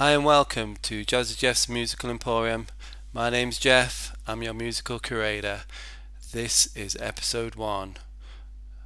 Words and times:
Hi 0.00 0.12
and 0.12 0.24
welcome 0.24 0.76
to 0.80 1.04
Jazzy 1.04 1.36
Jeff's 1.36 1.68
Musical 1.68 2.08
Emporium. 2.08 2.68
My 3.12 3.28
name's 3.28 3.58
Jeff, 3.58 4.16
I'm 4.26 4.42
your 4.42 4.54
musical 4.54 4.98
curator. 4.98 5.64
This 6.32 6.74
is 6.74 6.96
episode 6.98 7.54
one. 7.54 7.98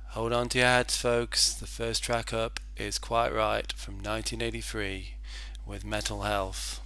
Hold 0.08 0.32
on 0.32 0.48
to 0.48 0.58
your 0.58 0.66
hats, 0.66 0.96
folks. 0.96 1.54
The 1.54 1.69
first 1.69 2.03
track 2.03 2.32
up 2.32 2.58
is 2.77 2.98
Quiet 2.98 3.32
Riot 3.32 3.74
from 3.77 3.95
1983 3.98 5.14
with 5.64 5.85
Metal 5.85 6.22
Health. 6.22 6.81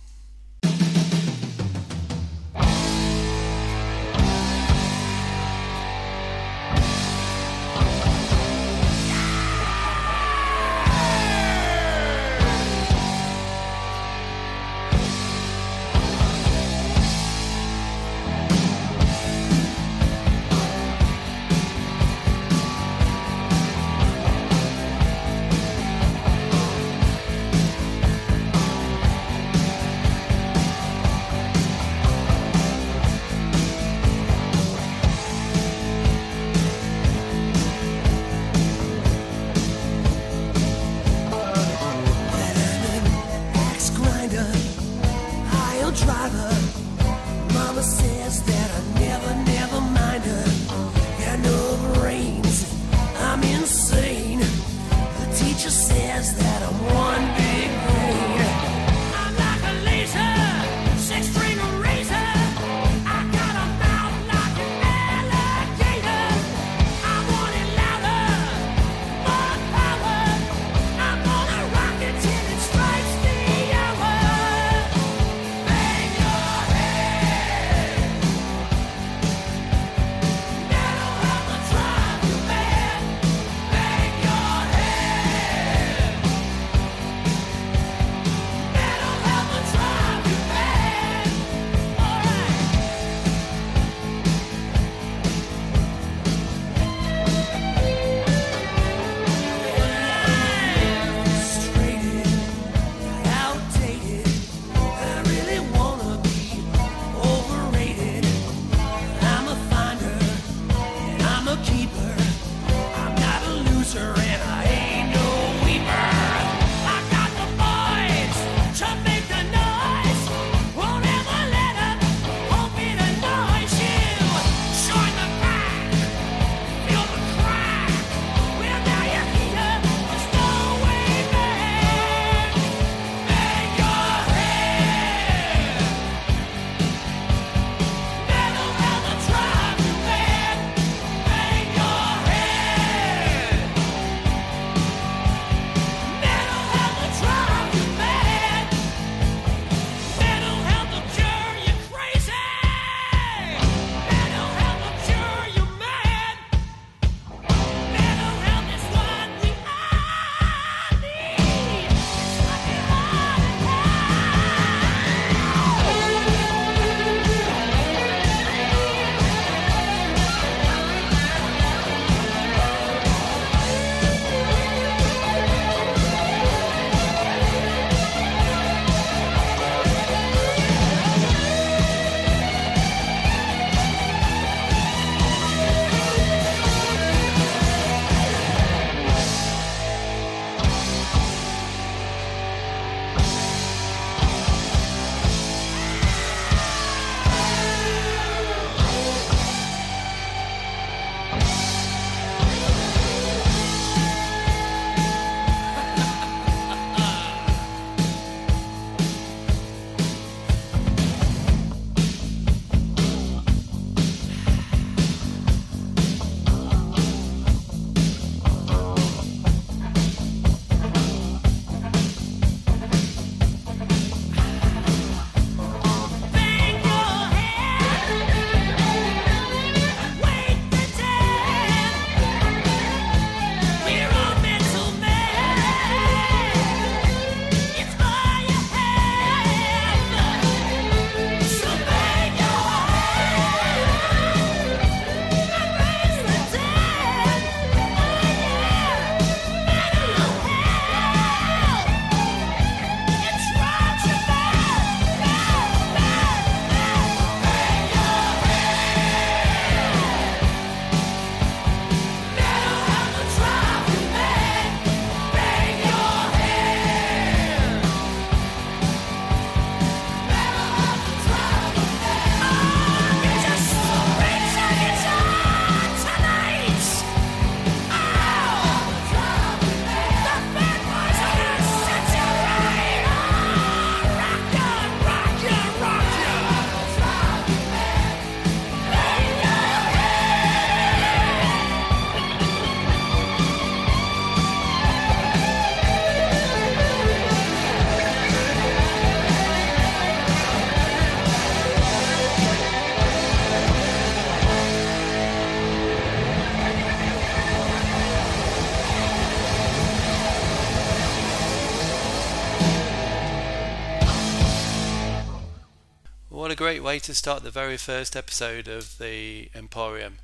Way 316.88 316.98
to 317.00 317.14
start 317.14 317.42
the 317.42 317.50
very 317.50 317.76
first 317.76 318.16
episode 318.16 318.66
of 318.66 318.96
the 318.96 319.50
Emporium. 319.54 320.20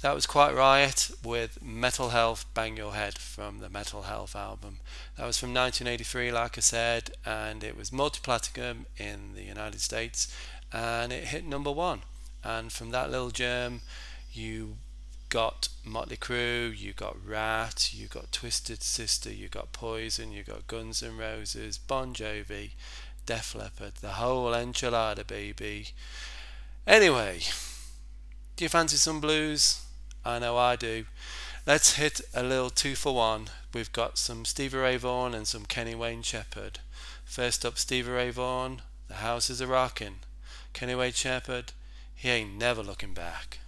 That 0.00 0.16
was 0.16 0.26
Quiet 0.26 0.52
Riot 0.52 1.12
with 1.24 1.62
Metal 1.62 2.08
Health 2.08 2.44
Bang 2.54 2.76
Your 2.76 2.92
Head 2.92 3.18
from 3.18 3.60
the 3.60 3.68
Metal 3.68 4.02
Health 4.02 4.34
album. 4.34 4.78
That 5.16 5.26
was 5.26 5.38
from 5.38 5.54
1983, 5.54 6.32
like 6.32 6.58
I 6.58 6.60
said, 6.60 7.12
and 7.24 7.62
it 7.62 7.76
was 7.76 7.92
multi 7.92 8.18
platinum 8.20 8.86
in 8.96 9.34
the 9.36 9.44
United 9.44 9.80
States 9.80 10.26
and 10.72 11.12
it 11.12 11.28
hit 11.28 11.46
number 11.46 11.70
one. 11.70 12.00
And 12.42 12.72
from 12.72 12.90
that 12.90 13.12
little 13.12 13.30
germ, 13.30 13.82
you 14.32 14.78
got 15.28 15.68
Motley 15.84 16.16
Crue, 16.16 16.76
you 16.76 16.94
got 16.94 17.16
Ratt, 17.24 17.94
you 17.94 18.08
got 18.08 18.32
Twisted 18.32 18.82
Sister, 18.82 19.32
you 19.32 19.48
got 19.48 19.72
Poison, 19.72 20.32
you 20.32 20.42
got 20.42 20.66
Guns 20.66 21.00
N' 21.00 21.16
Roses, 21.16 21.78
Bon 21.78 22.12
Jovi, 22.12 22.70
Def 23.28 23.54
Leppard, 23.54 23.96
the 24.00 24.12
whole 24.12 24.52
enchilada, 24.52 25.26
baby. 25.26 25.88
Anyway, 26.86 27.40
do 28.56 28.64
you 28.64 28.70
fancy 28.70 28.96
some 28.96 29.20
blues? 29.20 29.82
I 30.24 30.38
know 30.38 30.56
I 30.56 30.76
do. 30.76 31.04
Let's 31.66 31.96
hit 31.96 32.22
a 32.32 32.42
little 32.42 32.70
two 32.70 32.94
for 32.94 33.14
one. 33.14 33.48
We've 33.74 33.92
got 33.92 34.16
some 34.16 34.46
Stevie 34.46 34.78
Ray 34.78 34.96
Vaughan 34.96 35.34
and 35.34 35.46
some 35.46 35.66
Kenny 35.66 35.94
Wayne 35.94 36.22
Shepherd. 36.22 36.78
First 37.26 37.66
up, 37.66 37.76
Stevie 37.76 38.12
Ray 38.12 38.30
Vaughan, 38.30 38.80
The 39.08 39.16
House 39.16 39.50
is 39.50 39.60
a 39.60 39.66
Rockin'. 39.66 40.20
Kenny 40.72 40.94
Wayne 40.94 41.12
Shepherd, 41.12 41.74
he 42.14 42.30
ain't 42.30 42.56
never 42.56 42.82
looking 42.82 43.12
back. 43.12 43.58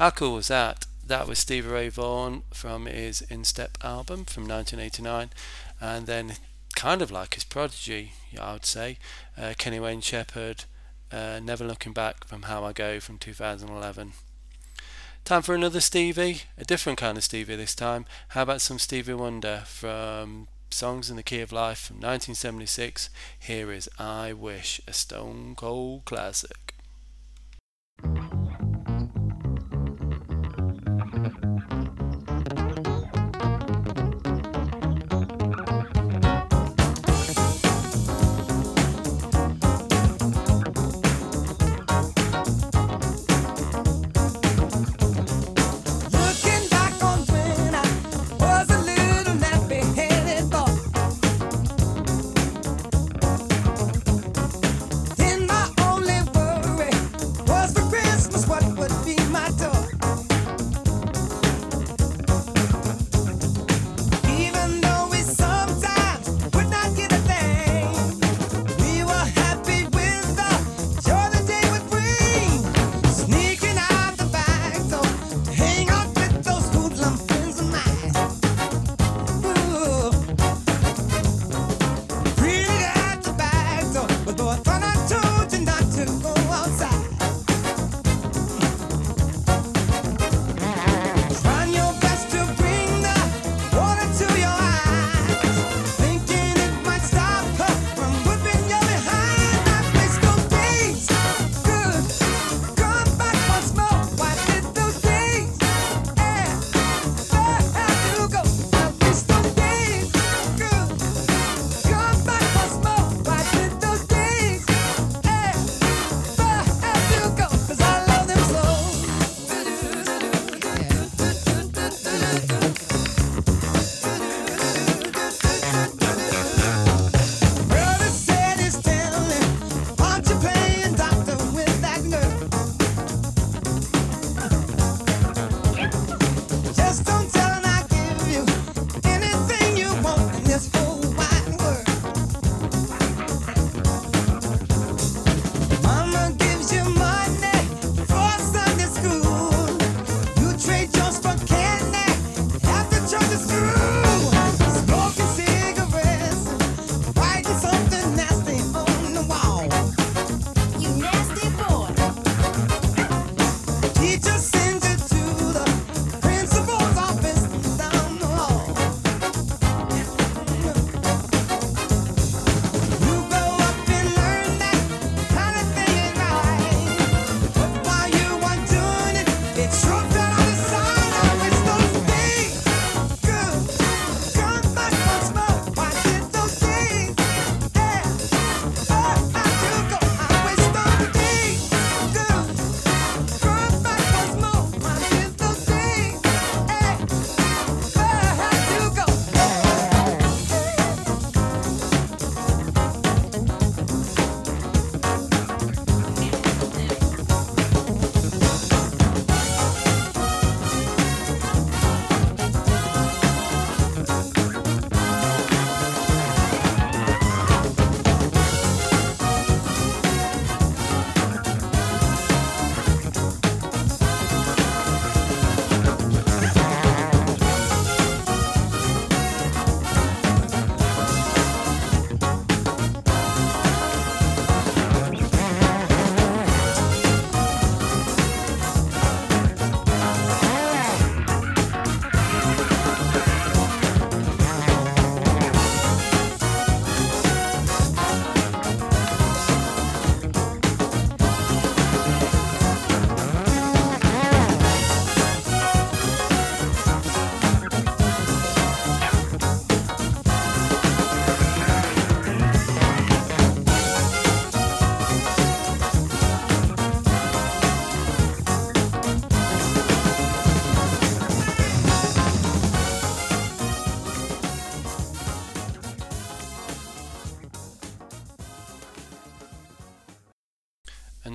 How 0.00 0.08
cool 0.08 0.36
was 0.36 0.48
that? 0.48 0.86
That 1.06 1.28
was 1.28 1.38
Stevie 1.38 1.68
Ray 1.68 1.90
Vaughan 1.90 2.44
from 2.54 2.86
his 2.86 3.20
In 3.20 3.44
Step 3.44 3.76
album 3.84 4.24
from 4.24 4.48
1989, 4.48 5.28
and 5.78 6.06
then 6.06 6.36
kind 6.74 7.02
of 7.02 7.10
like 7.10 7.34
his 7.34 7.44
prodigy, 7.44 8.12
I 8.40 8.54
would 8.54 8.64
say, 8.64 8.96
uh, 9.36 9.52
Kenny 9.58 9.78
Wayne 9.78 10.00
Shepherd, 10.00 10.64
uh, 11.12 11.38
Never 11.42 11.66
Looking 11.66 11.92
Back 11.92 12.26
from 12.26 12.44
How 12.44 12.64
I 12.64 12.72
Go 12.72 12.98
from 12.98 13.18
2011. 13.18 14.12
Time 15.26 15.42
for 15.42 15.54
another 15.54 15.80
Stevie, 15.80 16.44
a 16.56 16.64
different 16.64 16.98
kind 16.98 17.18
of 17.18 17.24
Stevie 17.24 17.56
this 17.56 17.74
time. 17.74 18.06
How 18.28 18.44
about 18.44 18.62
some 18.62 18.78
Stevie 18.78 19.12
Wonder 19.12 19.64
from 19.66 20.48
Songs 20.70 21.10
in 21.10 21.16
the 21.16 21.22
Key 21.22 21.42
of 21.42 21.52
Life 21.52 21.80
from 21.80 21.96
1976? 21.96 23.10
Here 23.38 23.70
is 23.70 23.86
I 23.98 24.32
Wish, 24.32 24.80
a 24.88 24.94
stone 24.94 25.54
cold 25.56 26.06
classic. 26.06 26.74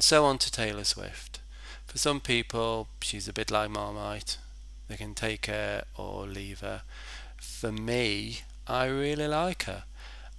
so 0.06 0.24
on 0.24 0.38
to 0.38 0.52
Taylor 0.52 0.84
Swift. 0.84 1.39
For 1.88 1.98
some 1.98 2.20
people, 2.20 2.89
she's 3.02 3.28
a 3.28 3.34
bit 3.34 3.50
like 3.50 3.72
Marmite. 3.72 4.38
They 4.88 4.98
can 4.98 5.15
take 5.15 5.48
her 5.48 5.84
or 5.98 6.28
leave 6.28 6.60
her. 6.60 6.84
For 7.38 7.72
me, 7.72 8.41
I 8.68 8.86
really 8.86 9.28
like 9.28 9.63
her. 9.63 9.86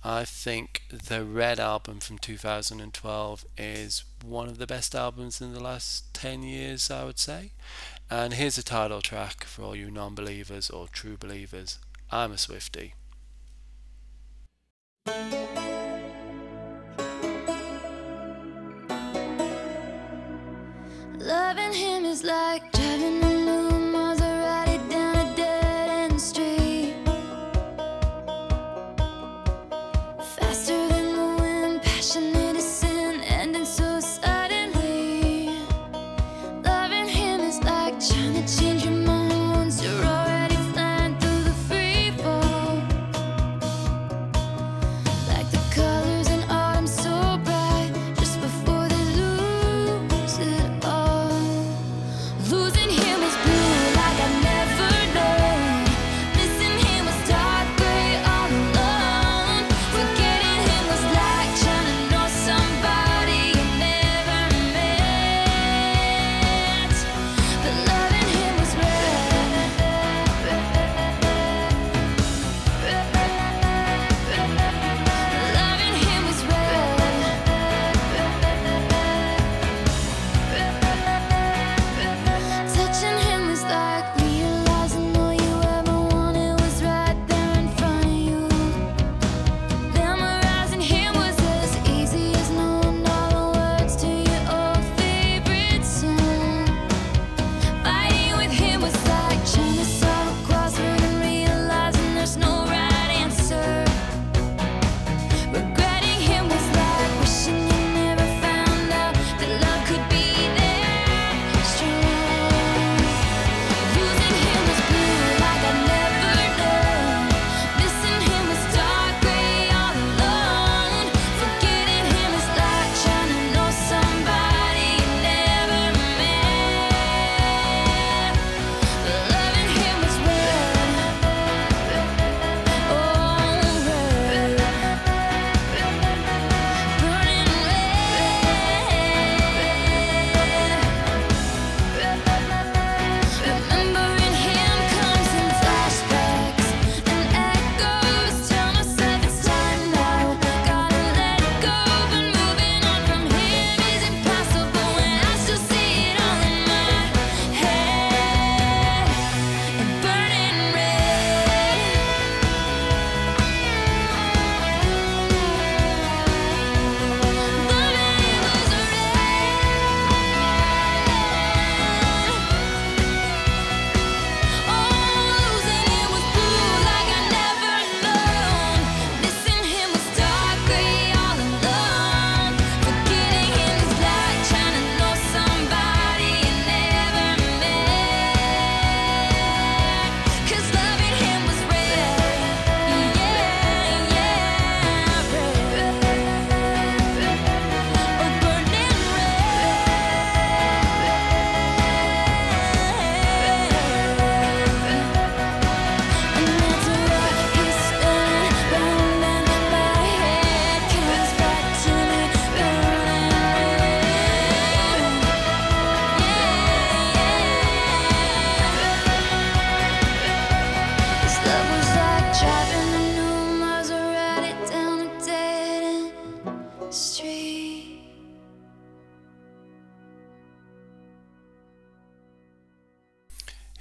I 0.05 0.25
think 0.25 0.83
the 0.89 1.25
Red 1.25 1.59
album 1.59 1.99
from 1.99 2.19
2012 2.19 3.45
is 3.59 4.05
one 4.25 4.47
of 4.47 4.59
the 4.59 4.69
best 4.69 4.95
albums 4.95 5.41
in 5.41 5.53
the 5.53 5.59
last 5.59 6.15
10 6.15 6.45
years, 6.45 6.89
I 6.89 7.03
would 7.03 7.19
say. 7.19 7.51
And 8.09 8.35
here's 8.35 8.59
a 8.59 8.63
title 8.63 9.03
track 9.03 9.43
for 9.43 9.63
all 9.63 9.75
you 9.75 9.91
non 9.91 10.15
believers 10.15 10.71
or 10.71 10.87
true 10.87 11.17
believers 11.17 11.81
I'm 12.13 12.31
a 12.31 12.39
Swifty. 12.39 12.95
Loving 21.27 21.73
him 21.73 22.05
is 22.05 22.23
like 22.23 22.71
driving 22.71 23.46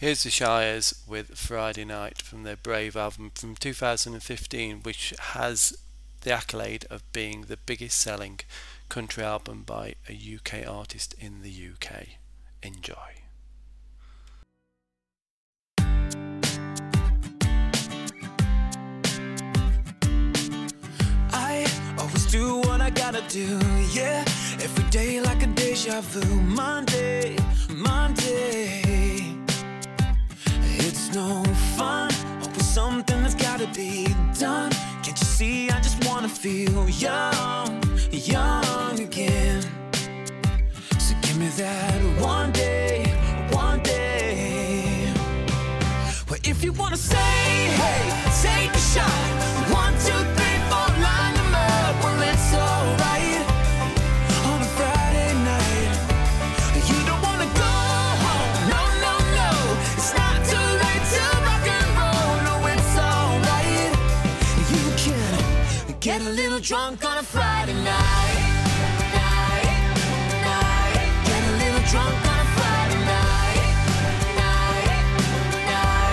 Here's 0.06 0.22
the 0.22 0.30
Shires 0.30 1.02
with 1.08 1.36
Friday 1.36 1.84
Night 1.84 2.22
from 2.22 2.44
their 2.44 2.58
Brave 2.58 2.96
album 2.96 3.32
from 3.34 3.56
2015, 3.56 4.82
which 4.84 5.16
has 5.20 5.76
the 6.22 6.32
accolade 6.32 6.86
of 6.92 7.12
being 7.12 7.46
the 7.48 7.58
biggest 7.58 8.00
selling 8.00 8.40
country 8.88 9.24
album 9.24 9.64
by 9.66 9.96
a 10.08 10.14
UK 10.14 10.64
artist 10.70 11.16
in 11.18 11.42
the 11.42 11.50
UK. 11.50 12.20
Enjoy. 12.62 12.94
I 21.32 21.66
always 21.98 22.28
do 22.28 22.60
what 22.60 22.80
I 22.80 22.92
gotta 22.92 23.24
do, 23.28 23.60
yeah. 23.92 24.24
Every 24.62 24.88
day 24.92 25.20
like 25.20 25.42
a 25.42 25.48
deja 25.48 26.02
vu. 26.02 26.42
Monday, 26.42 27.38
Monday 27.72 28.85
no 31.16 31.46
fun. 31.78 32.12
Hope 32.42 32.62
something 32.62 33.22
that's 33.22 33.36
gotta 33.36 33.68
be 33.68 34.06
done. 34.38 34.72
Can't 35.02 35.18
you 35.18 35.26
see? 35.26 35.70
I 35.70 35.80
just 35.80 36.06
wanna 36.06 36.28
feel 36.28 36.90
young, 36.90 37.82
young 38.12 39.00
again. 39.00 39.62
So 41.00 41.16
give 41.22 41.38
me 41.38 41.48
that 41.64 42.02
one 42.20 42.52
day, 42.52 43.06
one 43.52 43.82
day. 43.82 45.14
Well, 46.30 46.40
if 46.44 46.62
you 46.62 46.74
wanna 46.74 46.98
say, 46.98 47.32
hey, 47.82 48.04
take 48.44 48.74
a 48.74 48.84
shot. 48.94 49.72
One 49.72 49.98
drunk 66.66 67.06
on 67.06 67.18
a 67.20 67.24
Friday 67.24 67.76
night. 67.76 68.38
night, 69.14 69.68
night. 70.42 71.10
Get 71.28 71.44
a 71.44 71.52
little 71.62 71.84
drunk 71.92 72.16
on 72.32 72.40
a 72.40 72.46
Friday 72.58 73.02
night. 73.06 73.76
night 75.70 76.08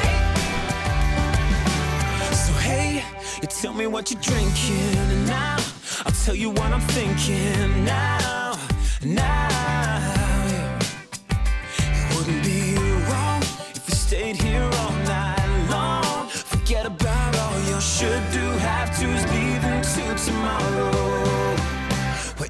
so 2.35 2.53
hey, 2.61 3.03
you 3.41 3.49
Tell 3.49 3.73
me 3.73 3.87
what 3.87 4.11
you're 4.11 4.21
drinking 4.21 4.99
and 4.99 5.27
now 5.27 5.57
I'll 6.05 6.13
tell 6.13 6.35
you 6.35 6.51
what 6.51 6.71
I'm 6.71 6.83
thinking 6.83 7.85
now, 7.87 8.59
now 9.03 9.52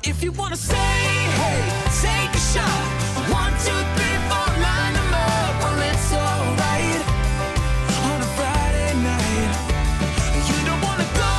if 0.04 0.22
you 0.22 0.32
wanna 0.32 0.56
say, 0.56 0.76
hey, 1.40 1.60
take 2.02 2.34
a 2.34 2.42
shot. 2.52 2.82
One, 3.30 3.52
two, 3.64 3.80
three, 3.96 4.18
four, 4.28 4.50
up. 5.14 5.54
Well, 5.62 5.80
it's 5.90 6.12
alright 6.12 7.02
on 8.10 8.18
a 8.20 8.30
Friday 8.38 8.92
night. 9.08 9.52
You 10.48 10.58
don't 10.68 10.82
wanna 10.88 11.08
go 11.22 11.32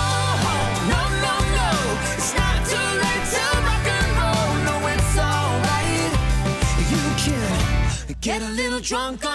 home, 0.46 0.76
no, 0.94 1.02
no, 1.26 1.36
no. 1.60 1.72
It's 2.18 2.34
not 2.42 2.58
too 2.72 2.90
late 3.04 3.26
to 3.36 3.44
rock 3.68 3.88
and 4.00 4.10
roll. 4.20 4.52
No, 4.68 4.76
it's 4.94 5.16
alright. 5.30 6.12
You 6.94 7.06
can 7.26 8.16
get 8.22 8.42
a 8.42 8.52
little 8.62 8.80
drunk 8.80 9.26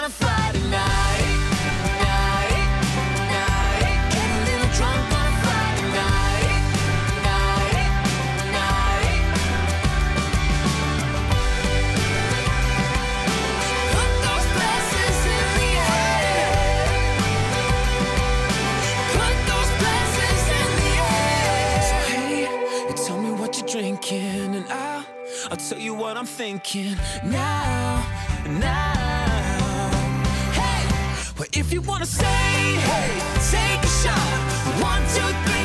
I'm 26.19 26.25
thinking 26.25 26.97
now, 27.23 28.05
now. 28.45 29.89
Hey, 30.51 30.83
well 31.37 31.47
if 31.53 31.71
you 31.71 31.79
wanna 31.79 32.05
say, 32.05 32.25
hey, 32.25 33.09
take 33.49 33.81
a 33.81 33.93
shot. 34.03 34.29
One, 34.83 35.01
two, 35.15 35.31
three, 35.45 35.58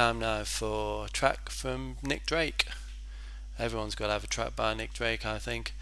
Time 0.00 0.20
now 0.20 0.44
for 0.44 1.04
a 1.04 1.08
track 1.10 1.50
from 1.50 1.98
Nick 2.02 2.24
Drake. 2.24 2.64
Everyone's 3.58 3.94
got 3.94 4.06
to 4.06 4.14
have 4.14 4.24
a 4.24 4.28
track 4.28 4.56
by 4.56 4.72
Nick 4.72 4.94
Drake, 4.94 5.26
I 5.26 5.38
think. 5.38 5.74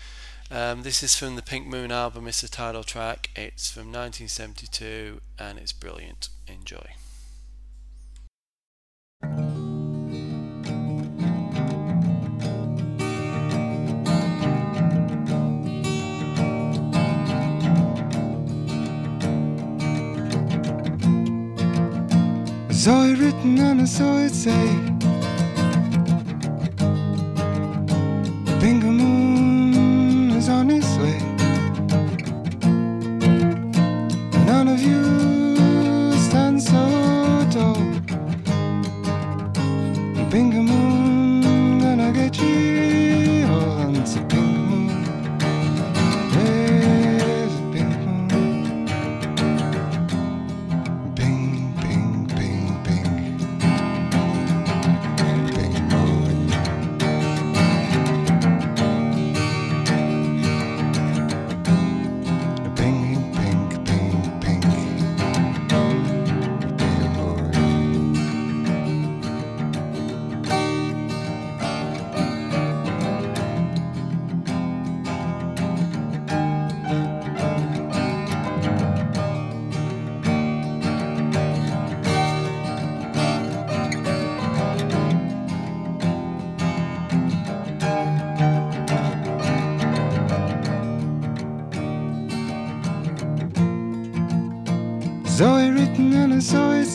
Um, 0.50 0.82
this 0.82 1.04
is 1.04 1.14
from 1.14 1.36
the 1.36 1.40
Pink 1.40 1.68
Moon 1.68 1.92
album. 1.92 2.26
It's 2.26 2.40
the 2.40 2.48
title 2.48 2.82
track. 2.82 3.30
It's 3.36 3.70
from 3.70 3.92
1972 3.92 5.20
and 5.38 5.56
it's 5.56 5.72
brilliant. 5.72 6.30
Enjoy. 6.48 6.96
Saw 22.78 23.02
it 23.02 23.18
written 23.18 23.58
and 23.58 23.80
I 23.80 23.84
saw 23.86 24.18
it 24.18 24.32
say 24.32 24.68
Bingo 28.60 28.86
Moon 28.86 29.47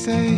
say 0.06 0.33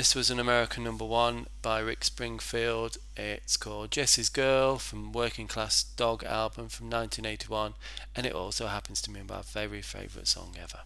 this 0.00 0.14
was 0.14 0.30
an 0.30 0.40
American 0.40 0.82
number 0.82 1.04
one 1.04 1.46
by 1.60 1.78
Rick 1.78 2.04
Springfield. 2.04 2.96
It's 3.18 3.58
called 3.58 3.90
Jessie's 3.90 4.30
Girl 4.30 4.78
from 4.78 5.12
Working 5.12 5.46
Class 5.46 5.82
Dog 5.82 6.24
album 6.24 6.70
from 6.70 6.86
1981, 6.86 7.74
and 8.16 8.24
it 8.24 8.32
also 8.32 8.68
happens 8.68 9.02
to 9.02 9.10
be 9.10 9.20
my 9.22 9.42
very 9.42 9.82
favourite 9.82 10.26
song 10.26 10.56
ever. 10.58 10.84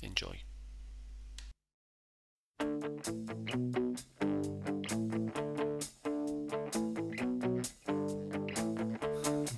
Enjoy. 0.00 0.40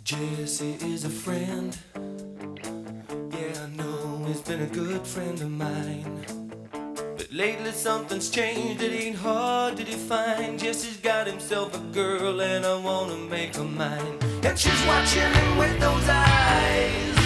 Jessie 0.03 0.77
is 0.81 1.05
a 1.05 1.09
friend. 1.09 1.79
Yeah, 3.31 3.63
I 3.63 3.77
know 3.77 4.25
he's 4.27 4.41
been 4.41 4.63
a 4.63 4.67
good 4.67 5.07
friend 5.07 5.41
of 5.41 5.51
mine. 5.53 6.42
Lately 7.35 7.73
something's 7.73 8.29
changed, 8.29 8.83
it 8.83 8.93
ain't 8.93 9.17
hard 9.17 9.79
to 9.79 9.85
define. 9.85 10.59
Jessie's 10.59 10.99
got 10.99 11.27
himself 11.27 11.75
a 11.75 11.79
girl 11.95 12.43
and 12.43 12.67
I 12.67 12.77
wanna 12.79 13.17
make 13.17 13.57
her 13.57 13.65
mine. 13.65 14.19
And 14.43 14.59
she's 14.59 14.87
watching 14.87 15.33
him 15.33 15.57
with 15.57 15.81
those 15.81 16.09
eyes. 16.11 17.17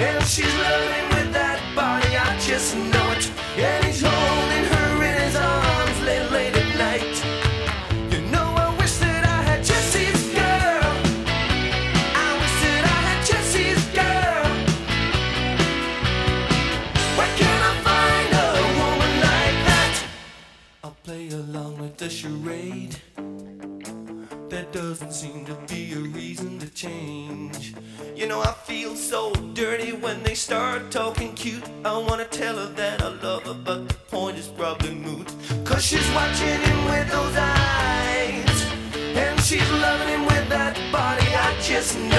And 0.00 0.24
she's 0.24 0.52
loving 0.52 1.08
with 1.10 1.32
that 1.32 1.60
body, 1.76 2.16
I 2.16 2.36
just 2.40 2.76
know 2.76 3.12
it. 3.12 3.30
And 3.56 3.84
he's 3.84 4.00
holding 4.00 4.45
a 22.06 22.08
charade. 22.08 22.94
That 24.48 24.70
doesn't 24.70 25.12
seem 25.12 25.44
to 25.46 25.54
be 25.66 25.92
a 25.92 25.98
reason 25.98 26.56
to 26.60 26.68
change. 26.70 27.74
You 28.14 28.28
know, 28.28 28.40
I 28.40 28.52
feel 28.52 28.94
so 28.94 29.32
dirty 29.54 29.90
when 29.90 30.22
they 30.22 30.34
start 30.34 30.92
talking 30.92 31.34
cute. 31.34 31.64
I 31.84 31.98
wanna 31.98 32.26
tell 32.26 32.56
her 32.58 32.72
that 32.74 33.02
I 33.02 33.08
love 33.08 33.42
her, 33.42 33.54
but 33.54 33.88
the 33.88 33.94
point 34.08 34.38
is 34.38 34.46
probably 34.46 34.94
moot. 34.94 35.26
Cause 35.64 35.84
she's 35.84 36.08
watching 36.14 36.60
him 36.68 36.84
with 36.84 37.10
those 37.10 37.36
eyes, 37.36 38.56
and 38.94 39.40
she's 39.40 39.68
loving 39.72 40.08
him 40.08 40.26
with 40.26 40.48
that 40.48 40.76
body. 40.92 41.26
I 41.34 41.60
just 41.60 41.98
know. 41.98 42.15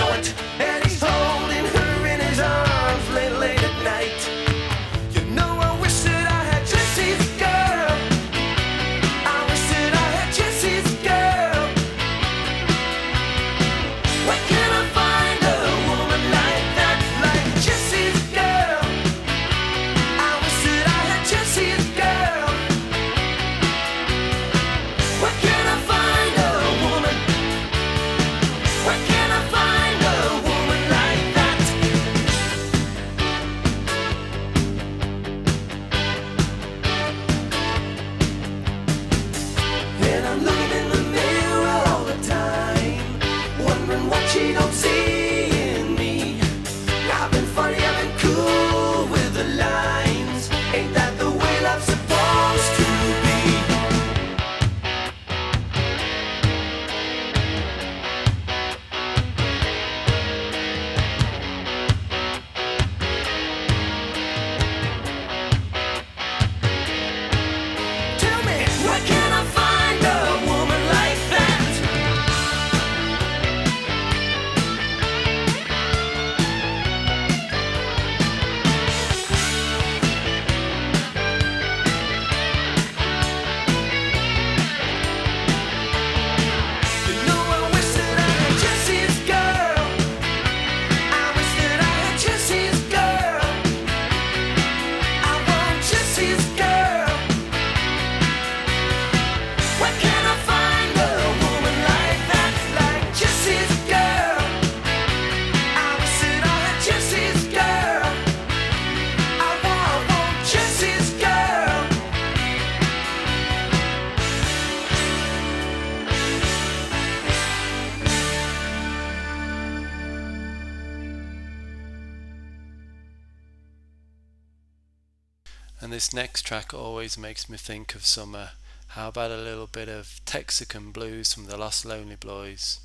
this 126.08 126.14
next 126.14 126.44
track 126.44 126.74
always 126.74 127.18
makes 127.18 127.50
me 127.50 127.58
think 127.58 127.94
of 127.94 128.06
summer. 128.06 128.52
How 128.90 129.10
about 129.10 129.30
a 129.30 129.36
little 129.36 129.68
bit 129.68 129.90
of 129.90 130.22
Texican 130.26 130.94
blues 130.94 131.34
from 131.34 131.48
the 131.48 131.58
Los 131.58 131.84
Lonely 131.84 132.16
Boys? 132.16 132.80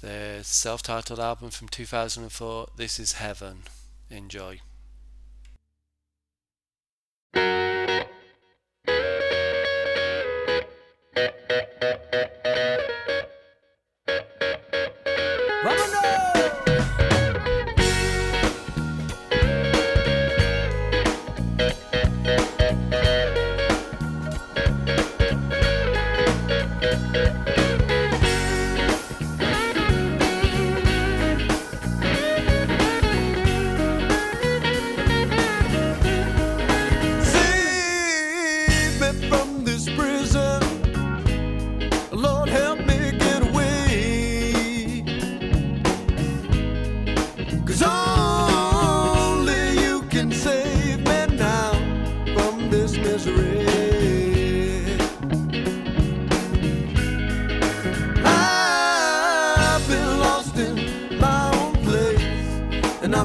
Their 0.00 0.42
self 0.42 0.82
titled 0.82 1.20
album 1.20 1.50
from 1.50 1.68
2004, 1.68 2.70
This 2.76 2.98
Is 2.98 3.12
Heaven. 3.12 3.62
Enjoy. 4.10 4.60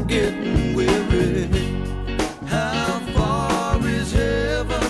getting 0.07 0.73
weary. 0.73 1.47
How 2.45 2.99
far 3.13 3.85
is 3.85 4.11
heaven? 4.13 4.83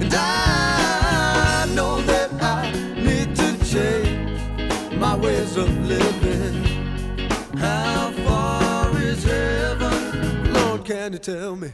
And 0.00 0.12
I 0.12 1.66
know 1.74 2.02
that 2.02 2.32
I 2.42 2.72
need 2.96 3.36
to 3.36 3.64
change 3.64 4.96
my 4.96 5.16
ways 5.16 5.56
of 5.56 5.68
living. 5.86 6.64
How 7.56 8.10
far 8.26 9.00
is 9.00 9.22
heaven? 9.22 10.52
Lord, 10.52 10.84
can 10.84 11.12
you 11.12 11.18
tell 11.20 11.54
me? 11.54 11.70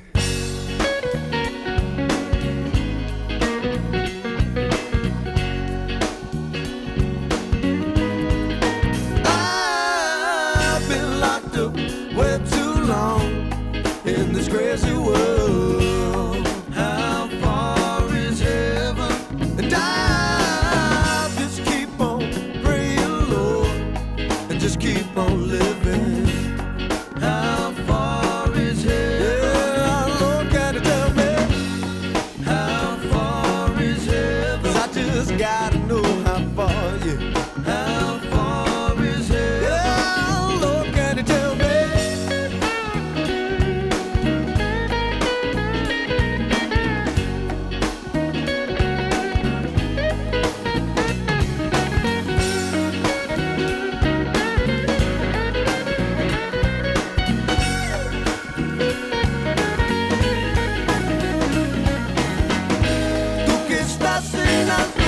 nothing, 64.33 64.67
nothing. 64.67 65.00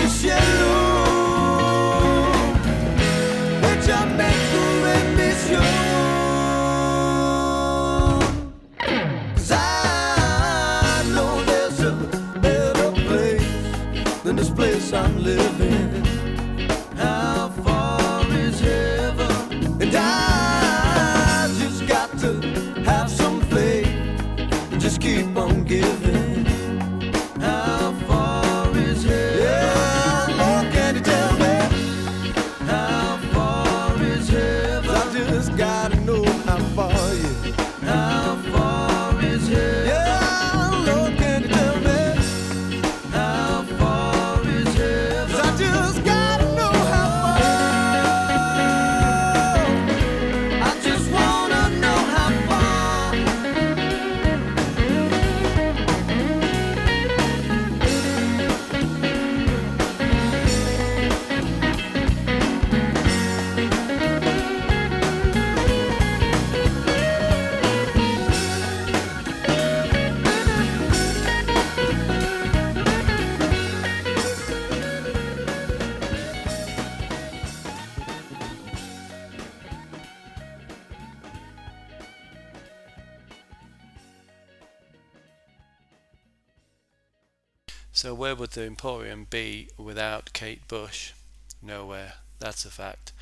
So 87.94 88.14
where 88.14 88.34
would 88.34 88.52
the 88.52 88.64
Emporium 88.64 89.26
be 89.28 89.68
without 89.76 90.32
Kate 90.32 90.66
Bush? 90.66 91.12
Nowhere. 91.60 92.14
That's 92.38 92.64
a 92.64 92.70
fact. 92.70 93.12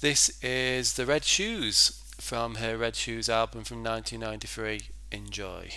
This 0.00 0.42
is 0.42 0.94
The 0.94 1.04
Red 1.04 1.24
Shoes 1.24 2.02
from 2.18 2.56
her 2.56 2.78
Red 2.78 2.96
Shoes 2.96 3.28
album 3.28 3.64
from 3.64 3.84
1993. 3.84 4.88
Enjoy. 5.12 5.70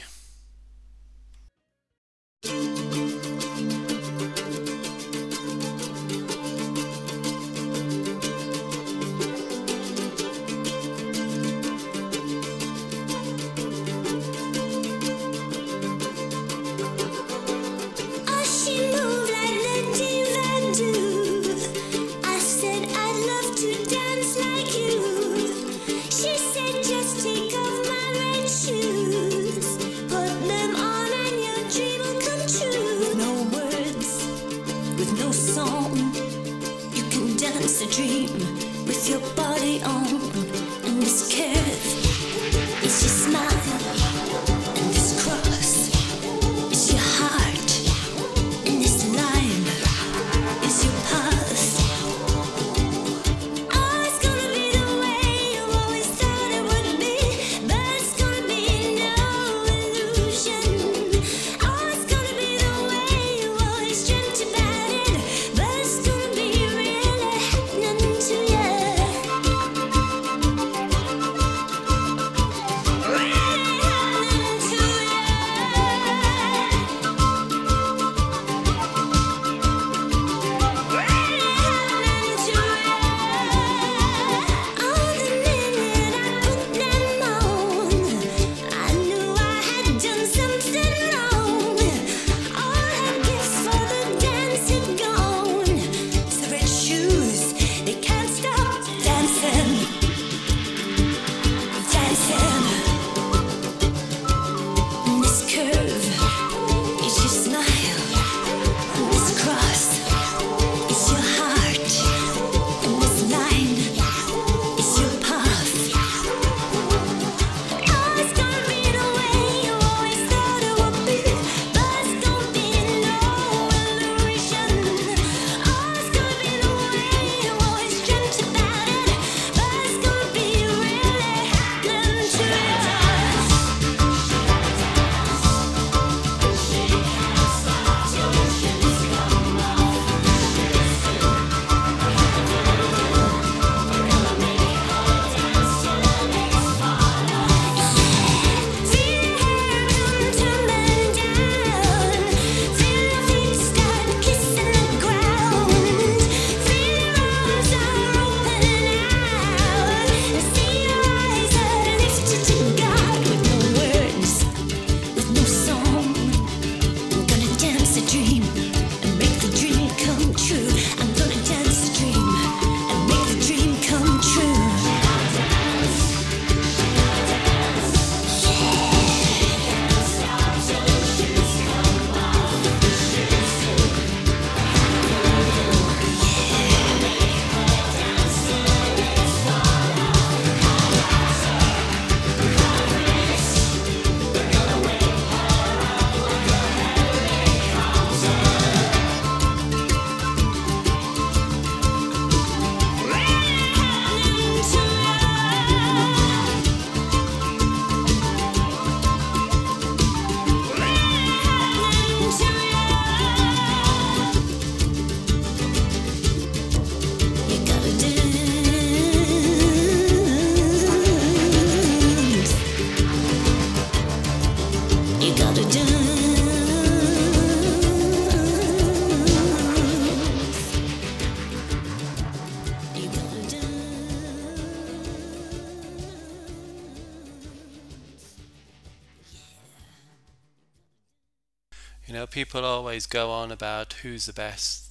People 242.42 242.66
always 242.66 243.06
go 243.06 243.30
on 243.30 243.52
about 243.52 243.94
who's 244.02 244.26
the 244.26 244.34
best, 244.34 244.90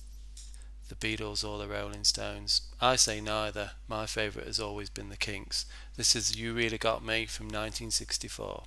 the 0.89 0.95
Beatles 0.95 1.45
or 1.45 1.59
the 1.59 1.67
Rolling 1.67 2.05
Stones. 2.05 2.61
I 2.81 2.95
say 2.95 3.21
neither. 3.21 3.73
My 3.89 4.07
favourite 4.07 4.47
has 4.47 4.61
always 4.61 4.89
been 4.89 5.09
the 5.09 5.17
Kinks. 5.17 5.67
This 5.97 6.15
is 6.15 6.37
You 6.37 6.55
Really 6.55 6.79
Got 6.79 7.05
Me 7.05 7.27
from 7.27 7.47
1964. 7.47 8.63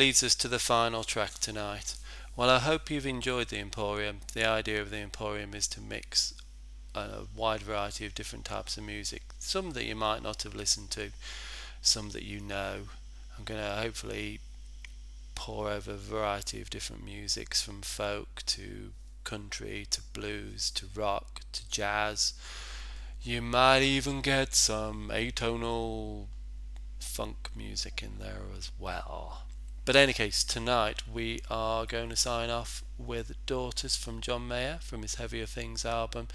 Leads 0.00 0.22
us 0.22 0.34
to 0.34 0.48
the 0.48 0.58
final 0.58 1.04
track 1.04 1.34
tonight. 1.40 1.94
Well, 2.34 2.48
I 2.48 2.58
hope 2.60 2.88
you've 2.88 3.04
enjoyed 3.04 3.48
the 3.48 3.58
Emporium. 3.58 4.20
The 4.32 4.46
idea 4.46 4.80
of 4.80 4.88
the 4.88 4.96
Emporium 4.96 5.52
is 5.52 5.66
to 5.68 5.80
mix 5.82 6.32
a 6.94 7.24
wide 7.36 7.60
variety 7.60 8.06
of 8.06 8.14
different 8.14 8.46
types 8.46 8.78
of 8.78 8.84
music, 8.84 9.24
some 9.38 9.72
that 9.72 9.84
you 9.84 9.94
might 9.94 10.22
not 10.22 10.44
have 10.44 10.54
listened 10.54 10.90
to, 10.92 11.10
some 11.82 12.12
that 12.12 12.22
you 12.22 12.40
know. 12.40 12.88
I'm 13.36 13.44
going 13.44 13.60
to 13.60 13.72
hopefully 13.72 14.40
pour 15.34 15.68
over 15.68 15.90
a 15.90 15.96
variety 15.96 16.62
of 16.62 16.70
different 16.70 17.04
musics 17.04 17.60
from 17.60 17.82
folk 17.82 18.42
to 18.46 18.92
country 19.24 19.86
to 19.90 20.00
blues 20.14 20.70
to 20.76 20.86
rock 20.94 21.42
to 21.52 21.70
jazz. 21.70 22.32
You 23.22 23.42
might 23.42 23.82
even 23.82 24.22
get 24.22 24.54
some 24.54 25.10
atonal 25.12 26.28
funk 26.98 27.50
music 27.54 28.02
in 28.02 28.18
there 28.18 28.44
as 28.56 28.70
well. 28.78 29.42
But 29.84 29.96
in 29.96 30.02
any 30.02 30.12
case, 30.12 30.44
tonight 30.44 31.02
we 31.12 31.40
are 31.50 31.86
going 31.86 32.10
to 32.10 32.16
sign 32.16 32.50
off 32.50 32.84
with 32.98 33.34
Daughters 33.46 33.96
from 33.96 34.20
John 34.20 34.46
Mayer 34.46 34.78
from 34.82 35.02
his 35.02 35.16
Heavier 35.16 35.46
Things 35.46 35.84
album 35.84 36.28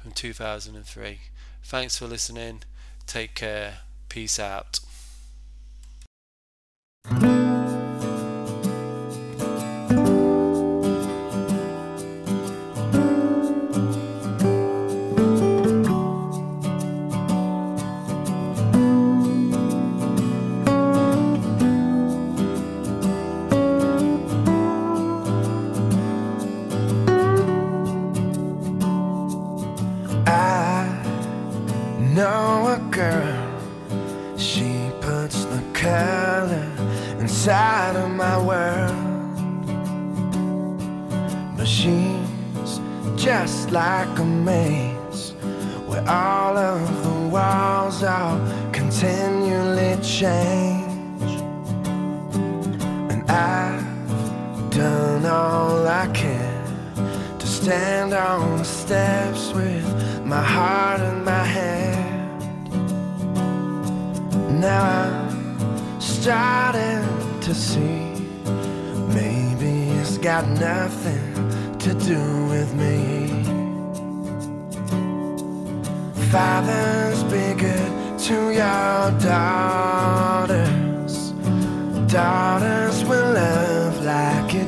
from 0.00 0.12
2003. 0.12 1.18
Thanks 1.62 1.98
for 1.98 2.06
listening. 2.06 2.62
Take 3.06 3.34
care. 3.34 3.78
Peace 4.08 4.38
out. 4.38 4.80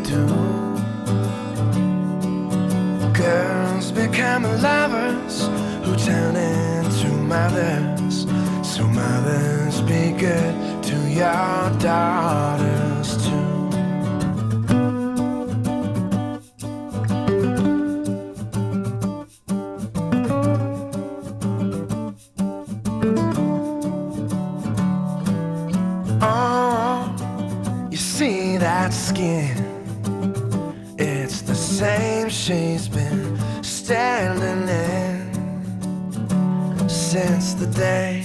Do. 0.07 0.26
Girls 3.12 3.90
become 3.90 4.44
lovers 4.62 5.48
who 5.84 5.96
turn 5.96 6.36
into 6.36 7.09
mothers. 7.34 8.26
So 8.62 8.86
mothers 8.86 9.80
be 9.82 10.12
good 10.12 10.82
to 10.84 10.96
your 11.09 11.70
daughters 11.80 12.76
day 37.77 38.22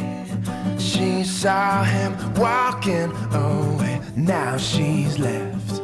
she 0.78 1.24
saw 1.24 1.84
him 1.84 2.16
walking 2.36 3.12
away. 3.34 4.00
Now 4.16 4.58
she's 4.58 5.20
left 5.20 5.82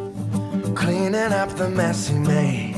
cleaning 0.75 1.33
up 1.33 1.49
the 1.57 1.69
mess 1.69 2.07
he 2.07 2.17
made. 2.17 2.75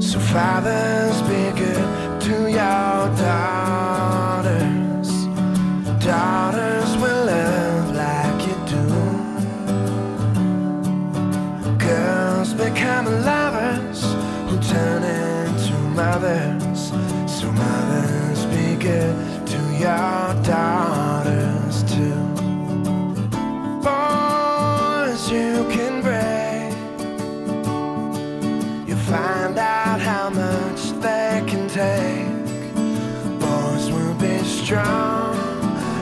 So 0.00 0.18
fathers, 0.18 1.20
be 1.22 1.50
good 1.58 2.20
to 2.22 2.50
your 2.50 3.08
daughters. 3.26 5.08
Daughters 6.04 6.96
will 7.02 7.24
love 7.26 7.94
like 8.04 8.46
you 8.48 8.56
do. 8.74 8.84
Girls 11.78 12.54
become 12.54 13.06
lovers 13.06 14.00
who 14.48 14.56
turn 14.72 15.02
into 15.02 15.74
mothers. 16.00 16.59
Good 18.90 19.46
to 19.46 19.60
your 19.78 20.34
daughters 20.42 21.84
too. 21.84 22.22
Boys, 23.86 25.22
you 25.30 25.52
can 25.74 25.94
break. 26.02 26.72
You 28.88 28.96
find 28.96 29.56
out 29.58 30.00
how 30.00 30.30
much 30.30 30.80
they 31.04 31.44
can 31.46 31.68
take. 31.68 32.26
Boys 33.38 33.92
will 33.92 34.14
be 34.14 34.38
strong, 34.42 35.36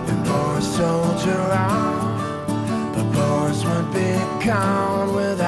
and 0.08 0.24
boys 0.24 0.66
soldier 0.76 1.42
on. 1.52 2.94
But 2.94 3.06
boys 3.12 3.66
would 3.66 3.92
be 3.92 4.12
gone 4.46 5.14
without 5.14 5.47